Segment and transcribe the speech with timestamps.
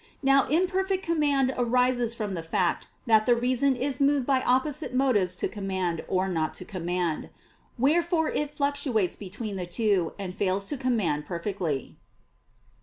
[0.23, 5.35] Now imperfect command arises from the fact that the reason is moved by opposite motives
[5.35, 7.29] to command or not to command:
[7.77, 11.97] wherefore it fluctuates between the two, and fails to command perfectly.